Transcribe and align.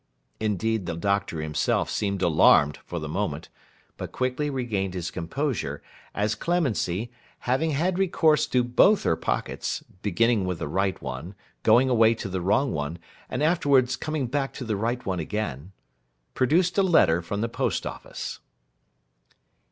Indeed 0.39 0.87
the 0.87 0.97
Doctor 0.97 1.41
himself 1.41 1.87
seemed 1.91 2.23
alarmed, 2.23 2.77
for 2.87 2.97
the 2.97 3.07
moment; 3.07 3.49
but 3.97 4.11
quickly 4.11 4.49
regained 4.49 4.95
his 4.95 5.11
composure, 5.11 5.83
as 6.15 6.33
Clemency, 6.33 7.11
having 7.41 7.69
had 7.69 7.99
recourse 7.99 8.47
to 8.47 8.63
both 8.63 9.03
her 9.03 9.15
pockets—beginning 9.15 10.45
with 10.47 10.57
the 10.57 10.67
right 10.67 10.99
one, 11.03 11.35
going 11.61 11.87
away 11.87 12.15
to 12.15 12.29
the 12.29 12.41
wrong 12.41 12.73
one, 12.73 12.97
and 13.29 13.43
afterwards 13.43 13.95
coming 13.95 14.25
back 14.25 14.53
to 14.53 14.63
the 14.65 14.75
right 14.75 15.05
one 15.05 15.19
again—produced 15.19 16.79
a 16.79 16.81
letter 16.81 17.21
from 17.21 17.41
the 17.41 17.47
Post 17.47 17.85
office. 17.85 18.39